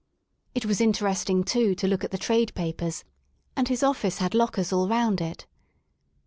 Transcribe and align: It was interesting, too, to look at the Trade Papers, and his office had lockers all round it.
It 0.55 0.65
was 0.65 0.81
interesting, 0.81 1.43
too, 1.43 1.75
to 1.75 1.87
look 1.87 2.03
at 2.03 2.09
the 2.09 2.17
Trade 2.17 2.55
Papers, 2.55 3.03
and 3.55 3.67
his 3.67 3.83
office 3.83 4.17
had 4.17 4.33
lockers 4.33 4.73
all 4.73 4.87
round 4.89 5.21
it. 5.21 5.45